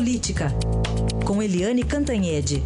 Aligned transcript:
Política, 0.00 0.46
com 1.26 1.42
Eliane 1.42 1.84
Cantanhede. 1.84 2.62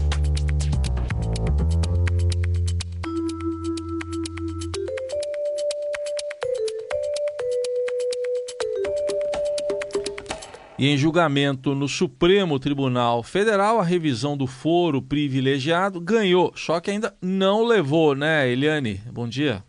E 10.78 10.86
em 10.86 10.96
julgamento 10.96 11.74
no 11.74 11.88
Supremo 11.88 12.60
Tribunal 12.60 13.24
Federal, 13.24 13.80
a 13.80 13.82
revisão 13.82 14.36
do 14.36 14.46
foro 14.46 15.02
privilegiado 15.02 16.00
ganhou, 16.00 16.52
só 16.54 16.80
que 16.80 16.92
ainda 16.92 17.16
não 17.20 17.64
levou, 17.64 18.14
né, 18.14 18.48
Eliane? 18.48 19.00
Bom 19.12 19.28
dia. 19.28 19.64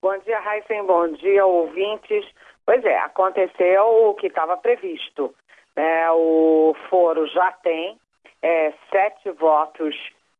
Bom 0.00 0.16
dia, 0.24 0.40
Raíssen. 0.40 0.86
Bom 0.86 1.12
dia, 1.12 1.44
ouvintes. 1.44 2.24
Pois 2.64 2.82
é, 2.82 2.98
aconteceu 3.00 4.08
o 4.08 4.14
que 4.14 4.28
estava 4.28 4.56
previsto. 4.56 5.34
É, 5.76 6.10
o 6.10 6.74
foro 6.88 7.26
já 7.28 7.52
tem 7.52 7.98
é, 8.42 8.72
sete 8.90 9.30
votos 9.30 9.94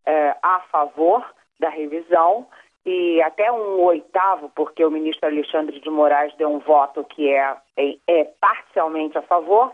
é, 0.07 0.37
a 0.43 0.61
favor 0.71 1.25
da 1.59 1.69
revisão 1.69 2.47
e 2.85 3.21
até 3.23 3.53
um 3.53 3.83
oitavo, 3.83 4.51
porque 4.55 4.85
o 4.85 4.91
ministro 4.91 5.29
Alexandre 5.29 5.79
de 5.81 5.91
Moraes 5.91 6.35
deu 6.37 6.51
um 6.51 6.59
voto 6.59 7.05
que 7.05 7.29
é, 7.29 7.57
é, 7.77 7.97
é 8.07 8.25
parcialmente 8.41 9.19
a 9.19 9.23
favor. 9.23 9.73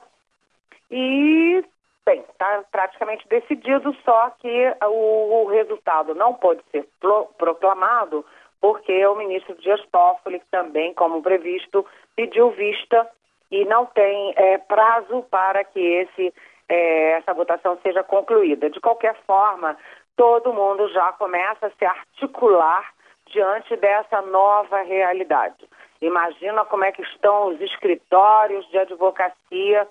E, 0.91 1.65
bem, 2.05 2.21
está 2.21 2.65
praticamente 2.71 3.27
decidido, 3.29 3.97
só 4.05 4.31
que 4.39 4.75
o, 4.85 5.45
o 5.45 5.47
resultado 5.47 6.15
não 6.15 6.35
pode 6.35 6.63
ser 6.71 6.89
pro, 7.01 7.27
proclamado 7.39 8.25
porque 8.61 9.07
o 9.07 9.15
ministro 9.17 9.55
Dias 9.57 9.81
Toffoli, 9.93 10.43
também, 10.51 10.93
como 10.95 11.23
previsto, 11.23 11.87
pediu 12.17 12.51
vista 12.51 13.09
e 13.57 13.65
não 13.65 13.87
tem 13.87 14.35
é, 14.37 14.59
prazo 14.59 15.23
para 15.31 15.65
que 15.65 15.81
esse, 15.81 16.35
é, 16.69 17.13
essa 17.13 17.33
votação 17.33 17.79
seja 17.83 18.03
concluída. 18.03 18.69
De 18.69 18.79
qualquer 18.81 19.17
forma, 19.27 19.77
todo 20.15 20.53
mundo 20.53 20.87
já 20.93 21.13
começa 21.13 21.67
a 21.67 21.71
se 21.71 21.85
articular 21.85 22.93
diante 23.27 23.75
dessa 23.77 24.21
nova 24.21 24.83
realidade. 24.83 25.67
Imagina 26.03 26.67
como 26.67 26.85
é 26.85 26.93
que 26.93 27.01
estão 27.01 27.49
os 27.49 27.61
escritórios 27.63 28.69
de 28.69 28.79
advocacia 28.79 29.89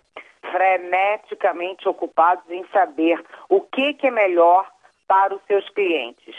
freneticamente 0.51 1.89
ocupados 1.89 2.47
em 2.51 2.63
saber 2.67 3.19
o 3.49 3.61
que, 3.61 3.95
que 3.95 4.07
é 4.07 4.11
melhor 4.11 4.69
para 5.07 5.33
os 5.33 5.41
seus 5.47 5.67
clientes. 5.71 6.35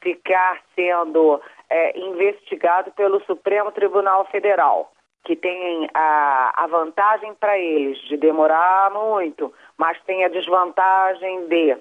Ficar 0.00 0.62
sendo 0.74 1.42
é, 1.68 1.98
investigado 1.98 2.90
pelo 2.92 3.22
Supremo 3.26 3.70
Tribunal 3.70 4.24
Federal, 4.26 4.90
que 5.24 5.36
tem 5.36 5.88
a, 5.92 6.64
a 6.64 6.66
vantagem 6.66 7.34
para 7.34 7.58
eles 7.58 7.98
de 8.08 8.16
demorar 8.16 8.90
muito, 8.90 9.52
mas 9.76 10.00
tem 10.02 10.24
a 10.24 10.28
desvantagem 10.28 11.46
de 11.46 11.76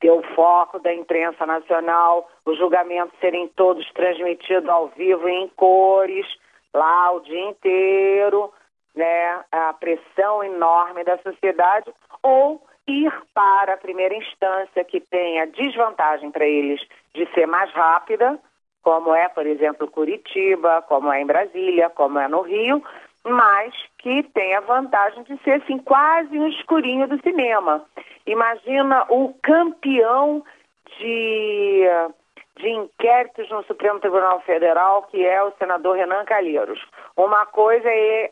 ter 0.00 0.10
o 0.10 0.22
foco 0.34 0.78
da 0.78 0.92
imprensa 0.92 1.46
nacional, 1.46 2.30
os 2.44 2.58
julgamentos 2.58 3.18
serem 3.18 3.48
todos 3.48 3.90
transmitidos 3.92 4.68
ao 4.68 4.88
vivo 4.88 5.28
em 5.28 5.48
cores, 5.56 6.26
lá 6.74 7.12
o 7.12 7.20
dia 7.20 7.48
inteiro, 7.48 8.52
né, 8.94 9.44
a 9.50 9.72
pressão 9.72 10.44
enorme 10.44 11.02
da 11.04 11.16
sociedade, 11.18 11.90
ou 12.22 12.62
ir 12.86 13.12
para 13.34 13.74
a 13.74 13.78
primeira 13.78 14.14
instância, 14.14 14.84
que 14.84 15.00
tem 15.00 15.40
a 15.40 15.46
desvantagem 15.46 16.30
para 16.30 16.46
eles 16.46 16.80
de 17.14 17.26
ser 17.32 17.46
mais 17.46 17.70
rápida, 17.72 18.38
como 18.86 19.12
é, 19.12 19.28
por 19.28 19.44
exemplo, 19.44 19.90
Curitiba, 19.90 20.80
como 20.82 21.12
é 21.12 21.20
em 21.20 21.26
Brasília, 21.26 21.90
como 21.90 22.20
é 22.20 22.28
no 22.28 22.42
Rio, 22.42 22.80
mas 23.24 23.74
que 23.98 24.22
tem 24.32 24.54
a 24.54 24.60
vantagem 24.60 25.24
de 25.24 25.36
ser 25.42 25.54
assim 25.60 25.78
quase 25.78 26.38
um 26.38 26.46
escurinho 26.46 27.08
do 27.08 27.20
cinema. 27.20 27.84
Imagina 28.24 29.04
o 29.08 29.34
campeão 29.42 30.40
de, 31.00 31.84
de 32.58 32.68
inquéritos 32.68 33.50
no 33.50 33.64
Supremo 33.64 33.98
Tribunal 33.98 34.40
Federal, 34.42 35.02
que 35.10 35.26
é 35.26 35.42
o 35.42 35.50
senador 35.58 35.96
Renan 35.96 36.24
Calheiros. 36.24 36.80
Uma 37.16 37.44
coisa 37.44 37.88
é, 37.88 38.30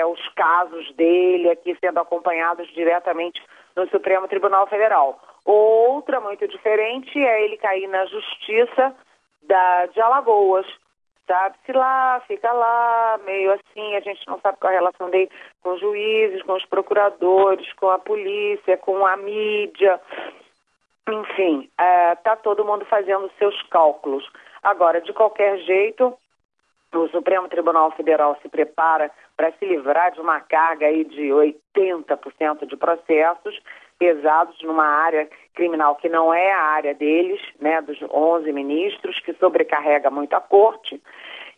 é 0.00 0.04
os 0.04 0.28
casos 0.30 0.92
dele 0.96 1.48
aqui 1.48 1.76
sendo 1.80 2.00
acompanhados 2.00 2.66
diretamente 2.74 3.40
no 3.76 3.88
Supremo 3.90 4.26
Tribunal 4.26 4.66
Federal. 4.66 5.22
Outra 5.44 6.18
muito 6.18 6.48
diferente 6.48 7.24
é 7.24 7.44
ele 7.44 7.56
cair 7.56 7.86
na 7.86 8.04
justiça 8.06 8.92
da, 9.46 9.86
de 9.86 10.00
Alagoas. 10.00 10.66
Sabe-se 11.26 11.72
lá, 11.72 12.22
fica 12.28 12.52
lá, 12.52 13.18
meio 13.24 13.52
assim, 13.52 13.96
a 13.96 14.00
gente 14.00 14.24
não 14.28 14.38
sabe 14.40 14.58
qual 14.60 14.72
a 14.72 14.76
relação 14.76 15.10
dele 15.10 15.28
com 15.60 15.74
os 15.74 15.80
juízes, 15.80 16.42
com 16.42 16.52
os 16.52 16.64
procuradores, 16.66 17.72
com 17.72 17.90
a 17.90 17.98
polícia, 17.98 18.76
com 18.76 19.04
a 19.04 19.16
mídia. 19.16 20.00
Enfim, 21.08 21.68
está 22.18 22.32
é, 22.32 22.36
todo 22.36 22.64
mundo 22.64 22.84
fazendo 22.84 23.30
seus 23.38 23.60
cálculos. 23.64 24.28
Agora, 24.62 25.00
de 25.00 25.12
qualquer 25.12 25.58
jeito, 25.58 26.16
o 26.92 27.08
Supremo 27.08 27.48
Tribunal 27.48 27.90
Federal 27.92 28.38
se 28.40 28.48
prepara 28.48 29.10
para 29.36 29.52
se 29.52 29.64
livrar 29.64 30.12
de 30.12 30.20
uma 30.20 30.40
carga 30.40 30.86
aí 30.86 31.04
de 31.04 31.28
80% 31.28 32.66
de 32.66 32.76
processos 32.76 33.60
pesados 33.98 34.60
numa 34.62 34.86
área 34.86 35.28
criminal 35.54 35.96
que 35.96 36.08
não 36.08 36.32
é 36.32 36.52
a 36.52 36.62
área 36.62 36.94
deles, 36.94 37.40
né, 37.60 37.80
dos 37.80 37.98
11 38.02 38.52
ministros, 38.52 39.18
que 39.20 39.32
sobrecarrega 39.34 40.10
muito 40.10 40.34
a 40.34 40.40
corte, 40.40 41.02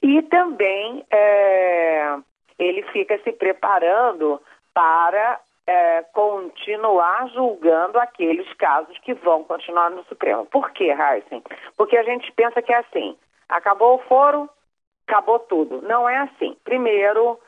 e 0.01 0.23
também 0.23 1.05
é, 1.11 2.17
ele 2.59 2.83
fica 2.93 3.19
se 3.19 3.33
preparando 3.33 4.41
para 4.73 5.41
é, 5.67 6.03
continuar 6.15 7.29
julgando 7.29 7.99
aqueles 7.99 8.51
casos 8.55 8.97
que 9.01 9.13
vão 9.15 9.45
continuar 9.45 9.91
no 9.91 10.05
Supremo. 10.05 10.47
Por 10.47 10.71
quê, 10.71 10.95
Heisen? 10.95 11.43
Porque 11.77 11.97
a 11.97 12.03
gente 12.05 12.33
pensa 12.33 12.63
que 12.63 12.73
é 12.73 12.79
assim, 12.79 13.17
acabou 13.49 13.97
o 13.97 14.03
foro, 14.07 14.49
acabou 15.07 15.39
tudo. 15.41 15.83
Não 15.83 16.09
é 16.09 16.17
assim. 16.19 16.57
Primeiro, 16.65 17.39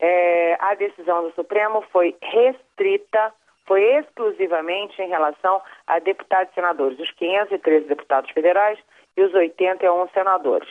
é, 0.00 0.56
a 0.60 0.74
decisão 0.74 1.24
do 1.24 1.34
Supremo 1.34 1.82
foi 1.92 2.16
restrita 2.20 3.32
foi 3.68 3.82
exclusivamente 3.98 5.00
em 5.00 5.08
relação 5.08 5.62
a 5.86 6.00
deputados 6.00 6.50
e 6.50 6.54
senadores, 6.54 6.98
os 6.98 7.10
513 7.12 7.86
deputados 7.86 8.30
federais 8.32 8.78
e 9.16 9.22
os 9.22 9.32
81 9.32 10.08
senadores. 10.08 10.68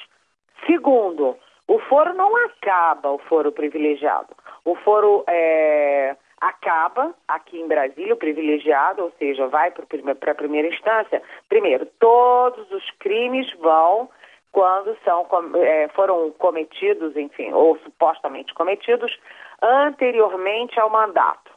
Segundo, 0.66 1.38
o 1.68 1.80
foro 1.80 2.14
não 2.14 2.36
acaba 2.46 3.12
o 3.12 3.20
foro 3.20 3.52
privilegiado. 3.52 4.36
O 4.66 4.76
foro 4.76 5.24
é, 5.28 6.16
acaba 6.42 7.14
aqui 7.28 7.60
em 7.60 7.68
Brasília, 7.68 8.14
o 8.14 8.18
privilegiado, 8.18 9.04
ou 9.04 9.12
seja, 9.20 9.48
vai 9.48 9.72
para 9.72 10.32
a 10.32 10.36
primeira 10.36 10.68
instância. 10.68 11.22
Primeiro, 11.48 11.86
todos 12.00 12.70
os 12.72 12.90
crimes 13.00 13.52
vão 13.60 14.10
quando 14.52 14.98
são, 15.04 15.28
é, 15.62 15.88
foram 15.90 16.32
cometidos, 16.32 17.16
enfim, 17.16 17.54
ou 17.54 17.78
supostamente 17.80 18.54
cometidos, 18.56 19.16
anteriormente 19.62 20.80
ao 20.80 20.90
mandato. 20.90 21.57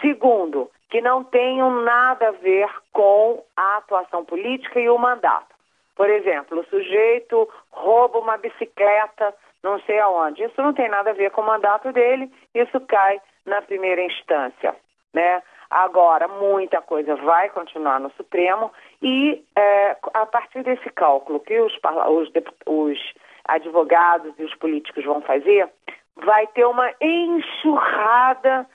Segundo, 0.00 0.70
que 0.90 1.00
não 1.00 1.24
tenham 1.24 1.82
nada 1.82 2.28
a 2.28 2.32
ver 2.32 2.68
com 2.92 3.42
a 3.56 3.76
atuação 3.76 4.24
política 4.24 4.80
e 4.80 4.88
o 4.88 4.98
mandato. 4.98 5.54
Por 5.94 6.08
exemplo, 6.08 6.60
o 6.60 6.64
sujeito 6.66 7.48
rouba 7.70 8.18
uma 8.18 8.36
bicicleta, 8.36 9.34
não 9.62 9.80
sei 9.80 9.98
aonde. 9.98 10.44
Isso 10.44 10.62
não 10.62 10.72
tem 10.72 10.88
nada 10.88 11.10
a 11.10 11.14
ver 11.14 11.30
com 11.32 11.40
o 11.40 11.46
mandato 11.46 11.92
dele, 11.92 12.30
isso 12.54 12.80
cai 12.82 13.20
na 13.44 13.60
primeira 13.62 14.02
instância. 14.02 14.76
Né? 15.12 15.42
Agora, 15.70 16.28
muita 16.28 16.80
coisa 16.80 17.16
vai 17.16 17.50
continuar 17.50 18.00
no 18.00 18.10
Supremo 18.12 18.72
e 19.02 19.44
é, 19.56 19.96
a 20.14 20.24
partir 20.24 20.62
desse 20.62 20.88
cálculo 20.90 21.40
que 21.40 21.58
os, 21.60 21.72
os, 22.08 22.30
os 22.66 22.98
advogados 23.44 24.32
e 24.38 24.44
os 24.44 24.54
políticos 24.54 25.04
vão 25.04 25.20
fazer, 25.22 25.68
vai 26.16 26.46
ter 26.48 26.64
uma 26.64 26.90
enxurrada 27.00 28.66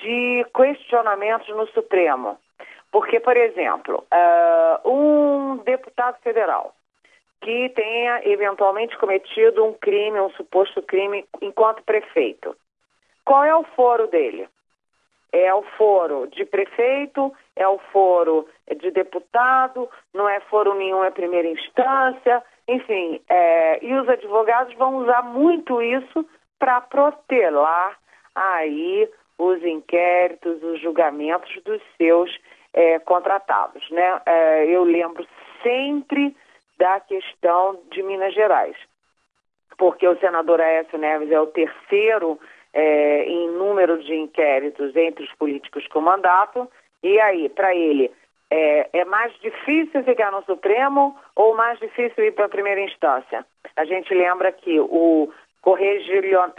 de 0.00 0.46
questionamentos 0.54 1.48
no 1.48 1.66
Supremo. 1.68 2.38
Porque, 2.90 3.20
por 3.20 3.36
exemplo, 3.36 4.04
uh, 4.12 4.90
um 4.90 5.56
deputado 5.58 6.18
federal 6.22 6.74
que 7.40 7.70
tenha 7.70 8.20
eventualmente 8.28 8.98
cometido 8.98 9.64
um 9.64 9.72
crime, 9.72 10.20
um 10.20 10.30
suposto 10.30 10.82
crime, 10.82 11.24
enquanto 11.40 11.82
prefeito, 11.84 12.54
qual 13.24 13.44
é 13.44 13.54
o 13.54 13.64
foro 13.64 14.08
dele? 14.08 14.48
É 15.32 15.54
o 15.54 15.62
foro 15.78 16.26
de 16.26 16.44
prefeito, 16.44 17.32
é 17.54 17.66
o 17.66 17.78
foro 17.92 18.48
de 18.78 18.90
deputado, 18.90 19.88
não 20.12 20.28
é 20.28 20.40
foro 20.40 20.74
nenhum, 20.74 21.04
é 21.04 21.10
primeira 21.10 21.48
instância, 21.48 22.42
enfim. 22.66 23.20
É, 23.28 23.84
e 23.84 23.94
os 23.94 24.08
advogados 24.08 24.74
vão 24.74 24.96
usar 24.96 25.22
muito 25.22 25.80
isso 25.80 26.26
para 26.58 26.80
protelar 26.80 27.96
aí 28.34 29.08
os 29.40 29.62
inquéritos, 29.64 30.62
os 30.62 30.80
julgamentos 30.80 31.50
dos 31.64 31.80
seus 31.96 32.30
é, 32.74 32.98
contratados. 32.98 33.88
Né? 33.90 34.20
É, 34.26 34.66
eu 34.66 34.84
lembro 34.84 35.26
sempre 35.62 36.36
da 36.78 37.00
questão 37.00 37.80
de 37.90 38.02
Minas 38.02 38.34
Gerais, 38.34 38.76
porque 39.78 40.06
o 40.06 40.18
senador 40.18 40.60
Aécio 40.60 40.98
Neves 40.98 41.30
é 41.30 41.40
o 41.40 41.46
terceiro 41.46 42.38
é, 42.72 43.24
em 43.24 43.50
número 43.50 44.02
de 44.02 44.14
inquéritos 44.14 44.94
entre 44.94 45.24
os 45.24 45.32
políticos 45.34 45.86
com 45.88 46.00
mandato. 46.00 46.70
E 47.02 47.18
aí, 47.20 47.48
para 47.48 47.74
ele, 47.74 48.10
é, 48.50 48.88
é, 48.92 49.04
mais 49.04 49.32
difícil 49.40 50.04
ficar 50.04 50.30
no 50.30 50.42
Supremo 50.44 51.16
ou 51.34 51.54
mais 51.54 51.78
difícil 51.78 52.24
ir 52.24 52.32
para 52.32 52.46
a 52.46 52.50
primeira 52.50 52.80
instância? 52.80 53.44
A 53.76 53.84
gente 53.84 54.12
lembra 54.14 54.52
que 54.52 54.78
o 54.80 55.32
corregilion, 55.62 56.50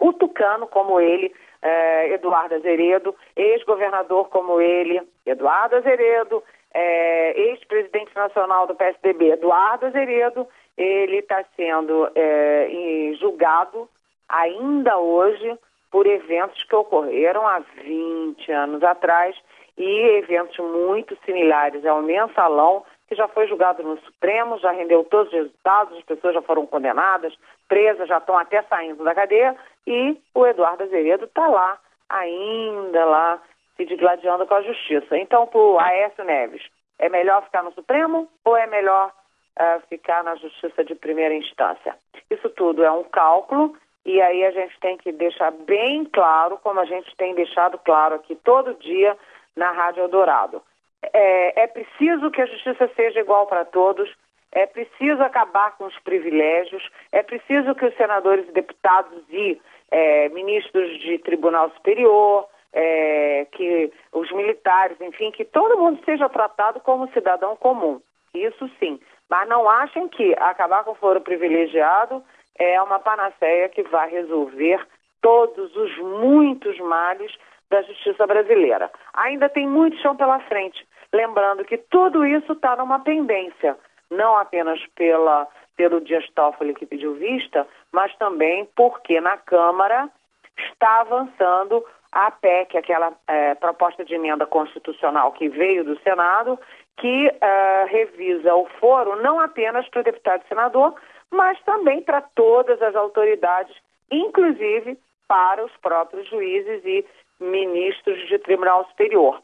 o 0.00 0.12
tucano 0.14 0.66
como 0.66 0.98
ele, 0.98 1.32
é, 1.62 2.14
Eduardo 2.14 2.54
Azeredo, 2.54 3.14
ex-governador 3.36 4.28
como 4.30 4.60
ele, 4.60 5.00
Eduardo 5.26 5.76
Azeredo, 5.76 6.42
é, 6.72 7.38
ex-presidente 7.38 8.14
nacional 8.16 8.66
do 8.66 8.74
PSDB, 8.74 9.32
Eduardo 9.32 9.86
Azeredo, 9.86 10.48
ele 10.76 11.18
está 11.18 11.44
sendo 11.54 12.10
é, 12.14 13.12
julgado 13.20 13.88
ainda 14.28 14.98
hoje 14.98 15.58
por 15.90 16.06
eventos 16.06 16.62
que 16.64 16.74
ocorreram 16.74 17.46
há 17.46 17.58
20 17.82 18.52
anos 18.52 18.82
atrás 18.82 19.36
e 19.76 20.00
eventos 20.18 20.56
muito 20.58 21.16
similares 21.24 21.84
ao 21.84 22.02
mensalão, 22.02 22.84
que 23.10 23.16
já 23.16 23.26
foi 23.26 23.48
julgado 23.48 23.82
no 23.82 23.98
Supremo, 24.02 24.56
já 24.60 24.70
rendeu 24.70 25.02
todos 25.02 25.32
os 25.32 25.38
resultados, 25.38 25.98
as 25.98 26.04
pessoas 26.04 26.32
já 26.32 26.42
foram 26.42 26.64
condenadas, 26.64 27.34
presas, 27.68 28.06
já 28.06 28.18
estão 28.18 28.38
até 28.38 28.62
saindo 28.62 29.02
da 29.02 29.12
cadeia, 29.12 29.56
e 29.84 30.16
o 30.32 30.46
Eduardo 30.46 30.84
Azeredo 30.84 31.24
está 31.24 31.48
lá, 31.48 31.76
ainda 32.08 33.04
lá, 33.04 33.42
se 33.76 33.84
digladiando 33.84 34.46
com 34.46 34.54
a 34.54 34.62
justiça. 34.62 35.18
Então, 35.18 35.44
para 35.48 35.60
o 35.60 35.80
Aécio 35.80 36.22
Neves, 36.22 36.62
é 37.00 37.08
melhor 37.08 37.42
ficar 37.42 37.64
no 37.64 37.72
Supremo 37.72 38.28
ou 38.44 38.56
é 38.56 38.68
melhor 38.68 39.10
uh, 39.58 39.80
ficar 39.88 40.22
na 40.22 40.36
justiça 40.36 40.84
de 40.84 40.94
primeira 40.94 41.34
instância? 41.34 41.96
Isso 42.30 42.48
tudo 42.50 42.84
é 42.84 42.92
um 42.92 43.02
cálculo 43.02 43.76
e 44.06 44.22
aí 44.22 44.44
a 44.44 44.52
gente 44.52 44.78
tem 44.78 44.96
que 44.96 45.10
deixar 45.10 45.50
bem 45.50 46.04
claro, 46.04 46.58
como 46.58 46.78
a 46.78 46.84
gente 46.84 47.12
tem 47.16 47.34
deixado 47.34 47.76
claro 47.78 48.14
aqui 48.14 48.36
todo 48.36 48.74
dia 48.74 49.16
na 49.56 49.72
Rádio 49.72 50.04
Eldorado. 50.04 50.62
É, 51.02 51.62
é 51.62 51.66
preciso 51.66 52.30
que 52.30 52.42
a 52.42 52.46
justiça 52.46 52.90
seja 52.94 53.20
igual 53.20 53.46
para 53.46 53.64
todos, 53.64 54.10
é 54.52 54.66
preciso 54.66 55.22
acabar 55.22 55.76
com 55.76 55.84
os 55.84 55.98
privilégios, 56.00 56.82
é 57.12 57.22
preciso 57.22 57.74
que 57.74 57.86
os 57.86 57.96
senadores, 57.96 58.46
deputados 58.52 59.22
e 59.30 59.60
é, 59.90 60.28
ministros 60.30 60.98
de 61.00 61.18
Tribunal 61.18 61.70
Superior, 61.70 62.48
é, 62.72 63.46
que 63.52 63.92
os 64.12 64.30
militares, 64.32 65.00
enfim, 65.00 65.30
que 65.30 65.44
todo 65.44 65.78
mundo 65.78 66.00
seja 66.04 66.28
tratado 66.28 66.80
como 66.80 67.10
cidadão 67.12 67.56
comum. 67.56 68.00
Isso 68.34 68.70
sim. 68.78 69.00
Mas 69.28 69.48
não 69.48 69.68
achem 69.68 70.08
que 70.08 70.34
acabar 70.38 70.84
com 70.84 70.92
o 70.92 70.96
foro 70.96 71.20
privilegiado 71.20 72.22
é 72.58 72.80
uma 72.82 72.98
panaceia 72.98 73.68
que 73.68 73.82
vai 73.84 74.10
resolver 74.10 74.86
todos 75.22 75.74
os 75.76 75.96
muitos 75.98 76.78
males 76.78 77.32
da 77.70 77.82
justiça 77.82 78.26
brasileira. 78.26 78.90
Ainda 79.14 79.48
tem 79.48 79.66
muito 79.66 79.96
chão 79.98 80.16
pela 80.16 80.40
frente. 80.40 80.84
Lembrando 81.12 81.64
que 81.64 81.76
tudo 81.76 82.24
isso 82.24 82.52
está 82.52 82.76
numa 82.76 83.00
pendência, 83.00 83.76
não 84.10 84.36
apenas 84.36 84.80
pela, 84.94 85.46
pelo 85.76 86.00
Dias 86.00 86.28
Toffoli 86.34 86.74
que 86.74 86.86
pediu 86.86 87.14
vista, 87.14 87.66
mas 87.92 88.14
também 88.16 88.68
porque 88.76 89.20
na 89.20 89.36
Câmara 89.36 90.08
está 90.56 91.00
avançando 91.00 91.84
a 92.12 92.30
PEC, 92.30 92.76
aquela 92.76 93.12
é, 93.26 93.54
proposta 93.54 94.04
de 94.04 94.14
emenda 94.14 94.46
constitucional 94.46 95.32
que 95.32 95.48
veio 95.48 95.84
do 95.84 95.98
Senado, 96.00 96.58
que 96.96 97.28
uh, 97.28 97.86
revisa 97.86 98.54
o 98.54 98.66
foro 98.78 99.16
não 99.22 99.40
apenas 99.40 99.88
para 99.88 100.02
deputado 100.02 100.42
e 100.44 100.48
senador, 100.48 100.94
mas 101.30 101.58
também 101.62 102.02
para 102.02 102.20
todas 102.20 102.80
as 102.82 102.94
autoridades, 102.94 103.74
inclusive 104.10 104.98
para 105.26 105.64
os 105.64 105.72
próprios 105.78 106.28
juízes 106.28 106.84
e 106.84 107.06
ministros 107.40 108.18
de 108.28 108.38
Tribunal 108.38 108.84
Superior. 108.90 109.40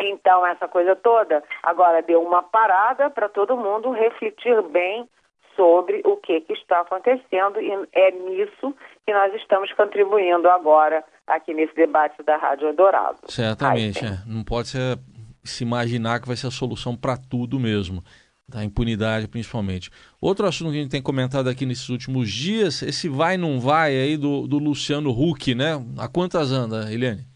Então, 0.00 0.46
essa 0.46 0.68
coisa 0.68 0.94
toda 0.94 1.42
agora 1.62 2.02
deu 2.02 2.22
uma 2.22 2.42
parada 2.42 3.10
para 3.10 3.28
todo 3.28 3.56
mundo 3.56 3.90
refletir 3.90 4.62
bem 4.62 5.08
sobre 5.56 6.00
o 6.04 6.16
que, 6.16 6.40
que, 6.42 6.52
está 6.52 6.82
acontecendo 6.82 7.60
e 7.60 7.70
é 7.92 8.12
nisso 8.12 8.72
que 9.04 9.12
nós 9.12 9.34
estamos 9.34 9.72
contribuindo 9.72 10.48
agora 10.48 11.04
aqui 11.26 11.52
nesse 11.52 11.74
debate 11.74 12.22
da 12.22 12.36
Rádio 12.36 12.68
Eldorado. 12.68 13.18
Certamente, 13.26 14.04
é. 14.04 14.18
não 14.24 14.44
pode 14.44 14.68
ser, 14.68 14.98
se 15.42 15.64
imaginar 15.64 16.20
que 16.20 16.28
vai 16.28 16.36
ser 16.36 16.46
a 16.46 16.52
solução 16.52 16.96
para 16.96 17.16
tudo 17.16 17.58
mesmo 17.58 18.04
da 18.48 18.64
impunidade 18.64 19.28
principalmente. 19.28 19.90
Outro 20.20 20.46
assunto 20.46 20.70
que 20.70 20.78
a 20.78 20.80
gente 20.82 20.90
tem 20.90 21.02
comentado 21.02 21.48
aqui 21.48 21.66
nesses 21.66 21.88
últimos 21.88 22.30
dias, 22.30 22.80
esse 22.82 23.08
vai 23.08 23.36
não 23.36 23.60
vai 23.60 23.90
aí 23.90 24.16
do, 24.16 24.46
do 24.46 24.58
Luciano 24.58 25.10
Huck, 25.10 25.54
né? 25.54 25.74
A 25.98 26.08
quantas 26.08 26.50
anda, 26.50 26.90
Eliane? 26.90 27.26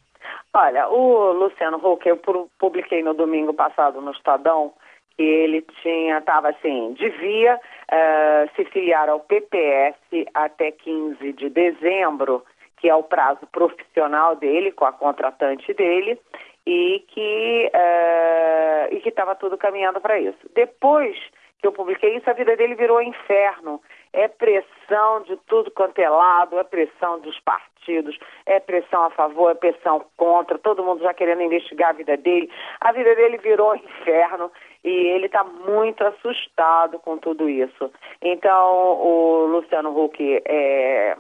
Olha, 0.55 0.87
o 0.89 1.33
Luciano 1.33 1.79
Huck, 1.79 2.07
eu 2.07 2.21
publiquei 2.59 3.03
no 3.03 3.15
domingo 3.15 3.55
passado 3.55 4.03
no 4.03 4.11
Estadão 4.13 4.75
que 5.17 5.23
ele 5.23 5.63
tinha, 5.83 6.19
estava 6.19 6.51
assim, 6.51 6.95
devia 6.95 7.57
uh, 7.57 8.51
se 8.55 8.65
filiar 8.67 9.09
ao 9.09 9.21
PPS 9.21 9.97
até 10.35 10.71
15 10.71 11.33
de 11.33 11.49
dezembro, 11.49 12.45
que 12.79 12.89
é 12.89 12.95
o 12.95 13.03
prazo 13.03 13.47
profissional 13.51 14.37
dele, 14.37 14.73
com 14.73 14.85
a 14.85 14.93
contratante 14.93 15.73
dele, 15.75 16.19
e 16.67 17.05
que 17.09 17.71
uh, 17.75 18.95
e 18.95 19.01
que 19.01 19.09
estava 19.09 19.35
tudo 19.35 19.57
caminhando 19.57 20.01
para 20.01 20.19
isso. 20.19 20.51
Depois 20.55 21.17
que 21.63 21.69
eu 21.69 21.73
publiquei 21.73 22.17
isso, 22.17 22.29
a 22.29 22.35
vida 22.35 22.57
dele 22.57 22.75
virou 22.75 23.01
inferno. 23.01 23.81
É 24.13 24.27
pressão 24.27 25.23
de 25.23 25.37
tudo 25.47 25.71
quanto 25.71 25.99
é 26.01 26.11
lado, 26.11 26.59
é 26.59 26.65
pressão 26.65 27.21
dos 27.21 27.39
partidos, 27.41 28.19
é 28.45 28.59
pressão 28.59 29.05
a 29.05 29.11
favor, 29.11 29.53
é 29.53 29.55
pressão 29.55 30.05
contra, 30.17 30.59
todo 30.59 30.83
mundo 30.83 31.03
já 31.03 31.15
querendo 31.15 31.41
investigar 31.43 31.91
a 31.91 31.95
vida 31.95 32.17
dele. 32.17 32.51
A 32.81 32.91
vida 32.91 33.15
dele 33.15 33.39
virou 33.39 33.75
inferno 33.79 34.51
e 34.83 34.91
ele 34.91 35.27
está 35.27 35.45
muito 35.45 36.05
assustado 36.05 36.99
com 36.99 37.17
tudo 37.17 37.49
isso. 37.49 37.91
Então, 38.21 39.01
o 39.01 39.47
Luciano 39.47 39.97
Huck 39.97 40.43
é, 40.45 41.17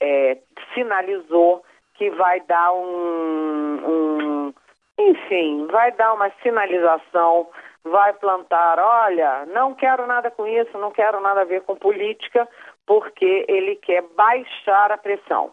é, 0.00 0.38
sinalizou 0.74 1.64
que 1.94 2.10
vai 2.10 2.40
dar 2.40 2.72
um, 2.72 3.80
um 3.86 4.54
enfim, 4.98 5.66
vai 5.70 5.92
dar 5.92 6.12
uma 6.12 6.30
sinalização, 6.42 7.48
vai 7.84 8.14
plantar, 8.14 8.78
olha, 8.78 9.46
não 9.46 9.74
quero 9.74 10.06
nada 10.06 10.30
com 10.30 10.46
isso, 10.46 10.76
não 10.78 10.90
quero 10.90 11.20
nada 11.20 11.42
a 11.42 11.44
ver 11.44 11.62
com 11.62 11.76
política, 11.76 12.48
porque 12.86 13.44
ele 13.46 13.76
quer 13.76 14.02
baixar 14.16 14.90
a 14.90 14.98
pressão. 14.98 15.52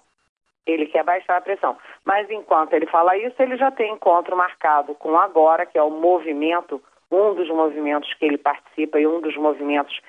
Ele 0.66 0.86
quer 0.86 1.04
baixar 1.04 1.38
a 1.38 1.42
pressão. 1.42 1.78
Mas 2.06 2.30
enquanto 2.30 2.74
ele 2.74 2.86
fala 2.86 3.18
isso, 3.18 3.36
ele 3.42 3.58
já 3.58 3.72
tem 3.72 3.92
encontro 3.92 4.38
marcado 4.38 4.96
com 4.96 5.18
agora, 5.18 5.66
que 5.66 5.78
é 5.78 5.84
o 5.84 5.90
movimento, 5.90 6.82
um 7.12 7.34
dos 7.34 7.50
movimentos 7.50 8.14
que 8.14 8.26
ele 8.26 8.38
participa 8.38 9.00
e 9.00 9.06
um 9.06 9.20
dos 9.20 9.36
movimentos 9.36 10.00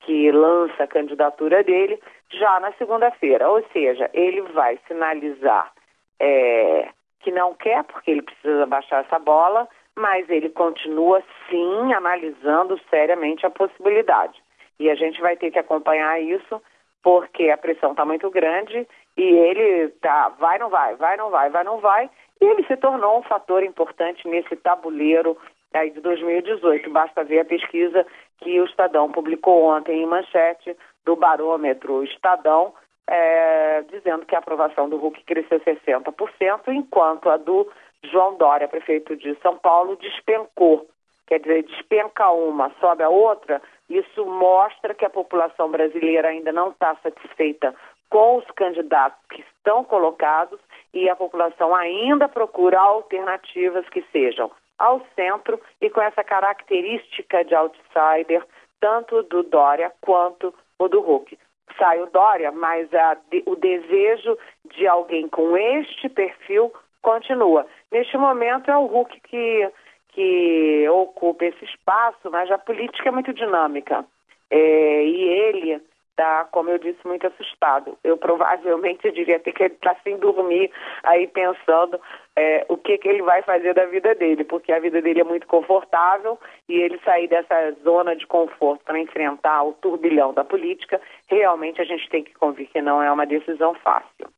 que 0.00 0.30
lança 0.30 0.84
a 0.84 0.88
candidatura 0.88 1.62
dele, 1.64 2.00
já 2.30 2.60
na 2.60 2.72
segunda-feira. 2.72 3.48
Ou 3.48 3.64
seja, 3.72 4.10
ele 4.12 4.42
vai 4.42 4.78
sinalizar 4.86 5.72
é, 6.20 6.88
que 7.20 7.30
não 7.30 7.54
quer, 7.54 7.84
porque 7.84 8.10
ele 8.10 8.22
precisa 8.22 8.66
baixar 8.66 9.04
essa 9.04 9.18
bola, 9.18 9.68
mas 9.96 10.28
ele 10.30 10.48
continua 10.48 11.22
sim 11.48 11.92
analisando 11.92 12.80
seriamente 12.88 13.44
a 13.44 13.50
possibilidade. 13.50 14.40
E 14.78 14.90
a 14.90 14.94
gente 14.94 15.20
vai 15.20 15.36
ter 15.36 15.50
que 15.50 15.58
acompanhar 15.58 16.20
isso, 16.20 16.60
porque 17.02 17.50
a 17.50 17.56
pressão 17.56 17.92
está 17.92 18.04
muito 18.04 18.30
grande 18.30 18.86
e 19.16 19.22
ele 19.22 19.88
tá, 20.00 20.30
vai, 20.38 20.58
não 20.58 20.70
vai, 20.70 20.96
vai, 20.96 21.16
não 21.16 21.30
vai, 21.30 21.50
vai, 21.50 21.64
não 21.64 21.78
vai, 21.78 22.10
e 22.40 22.44
ele 22.44 22.64
se 22.64 22.76
tornou 22.76 23.18
um 23.18 23.22
fator 23.22 23.62
importante 23.62 24.26
nesse 24.26 24.56
tabuleiro 24.56 25.36
aí 25.72 25.90
de 25.90 26.00
2018. 26.00 26.90
Basta 26.90 27.22
ver 27.24 27.40
a 27.40 27.44
pesquisa 27.44 28.06
que 28.38 28.60
o 28.60 28.64
Estadão 28.64 29.10
publicou 29.10 29.64
ontem 29.64 30.02
em 30.02 30.06
manchete 30.06 30.76
do 31.04 31.16
barômetro 31.16 32.02
Estadão, 32.04 32.74
é, 33.06 33.82
dizendo 33.82 34.24
que 34.26 34.34
a 34.34 34.38
aprovação 34.38 34.88
do 34.88 35.04
Huck 35.04 35.22
cresceu 35.24 35.60
60%, 35.60 36.68
enquanto 36.68 37.28
a 37.28 37.36
do 37.36 37.70
João 38.04 38.36
Dória, 38.36 38.68
prefeito 38.68 39.16
de 39.16 39.34
São 39.40 39.56
Paulo, 39.58 39.96
despencou. 39.96 40.88
Quer 41.26 41.40
dizer, 41.40 41.62
despenca 41.64 42.30
uma, 42.30 42.70
sobe 42.80 43.02
a 43.02 43.08
outra. 43.08 43.62
Isso 43.88 44.24
mostra 44.26 44.94
que 44.94 45.04
a 45.04 45.10
população 45.10 45.70
brasileira 45.70 46.28
ainda 46.28 46.52
não 46.52 46.70
está 46.70 46.96
satisfeita 46.96 47.74
com 48.10 48.36
os 48.36 48.44
candidatos 48.56 49.18
que 49.30 49.40
estão 49.40 49.84
colocados 49.84 50.60
e 50.92 51.08
a 51.08 51.16
população 51.16 51.74
ainda 51.74 52.28
procura 52.28 52.78
alternativas 52.78 53.88
que 53.88 54.04
sejam 54.12 54.50
ao 54.78 55.00
centro 55.14 55.60
e 55.80 55.88
com 55.88 56.02
essa 56.02 56.22
característica 56.22 57.44
de 57.44 57.54
outsider, 57.54 58.44
tanto 58.80 59.22
do 59.22 59.42
Dória 59.42 59.92
quanto 60.00 60.52
o 60.78 60.88
do 60.88 61.00
Huck 61.00 61.38
sai 61.78 62.00
o 62.00 62.06
Dória, 62.06 62.50
mas 62.52 62.92
a, 62.94 63.16
o 63.46 63.56
desejo 63.56 64.38
de 64.74 64.86
alguém 64.86 65.28
com 65.28 65.56
este 65.56 66.08
perfil 66.08 66.72
continua. 67.02 67.66
Neste 67.90 68.16
momento 68.16 68.70
é 68.70 68.76
o 68.76 68.84
Huck 68.84 69.20
que, 69.20 69.70
que 70.08 70.88
ocupa 70.88 71.44
esse 71.44 71.64
espaço, 71.64 72.30
mas 72.30 72.50
a 72.50 72.58
política 72.58 73.08
é 73.08 73.12
muito 73.12 73.32
dinâmica. 73.34 74.04
É, 74.50 75.04
e 75.04 75.22
ele 75.22 75.82
tá, 76.16 76.46
como 76.50 76.70
eu 76.70 76.78
disse, 76.78 77.06
muito 77.06 77.26
assustado. 77.26 77.98
Eu 78.04 78.16
provavelmente 78.16 79.10
diria 79.12 79.36
até 79.36 79.52
que 79.52 79.62
ele 79.62 79.74
está 79.74 79.94
sem 80.04 80.16
dormir, 80.18 80.70
aí 81.02 81.26
pensando 81.26 82.00
é, 82.36 82.64
o 82.68 82.76
que, 82.76 82.98
que 82.98 83.08
ele 83.08 83.22
vai 83.22 83.42
fazer 83.42 83.74
da 83.74 83.86
vida 83.86 84.14
dele, 84.14 84.44
porque 84.44 84.72
a 84.72 84.78
vida 84.78 85.00
dele 85.00 85.20
é 85.20 85.24
muito 85.24 85.46
confortável 85.46 86.38
e 86.68 86.74
ele 86.74 87.00
sair 87.04 87.28
dessa 87.28 87.72
zona 87.82 88.14
de 88.14 88.26
conforto 88.26 88.84
para 88.84 88.98
enfrentar 88.98 89.62
o 89.64 89.72
turbilhão 89.74 90.32
da 90.32 90.44
política, 90.44 91.00
realmente 91.28 91.80
a 91.80 91.84
gente 91.84 92.08
tem 92.08 92.22
que 92.22 92.34
convir 92.34 92.68
que 92.68 92.80
não 92.80 93.02
é 93.02 93.10
uma 93.10 93.26
decisão 93.26 93.74
fácil. 93.74 94.28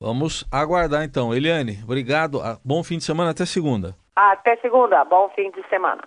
Vamos 0.00 0.44
aguardar 0.50 1.04
então. 1.04 1.34
Eliane, 1.34 1.80
obrigado. 1.84 2.40
Ah, 2.40 2.58
bom 2.64 2.82
fim 2.82 2.98
de 2.98 3.04
semana. 3.04 3.30
Até 3.30 3.46
segunda. 3.46 3.96
Até 4.14 4.56
segunda. 4.56 5.04
Bom 5.04 5.28
fim 5.34 5.50
de 5.50 5.66
semana. 5.68 6.06